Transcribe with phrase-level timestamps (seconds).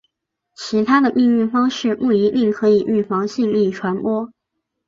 [0.55, 4.33] 其他的避孕方式不一定可以预防性病传播。